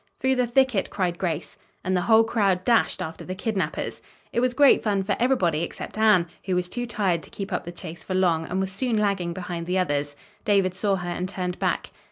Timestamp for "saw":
10.73-10.95